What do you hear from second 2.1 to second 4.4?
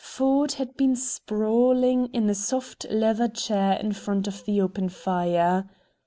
a soft leather chair in front